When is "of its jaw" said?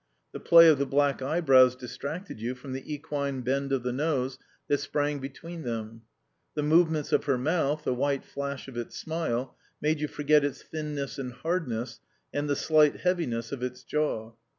13.51-14.33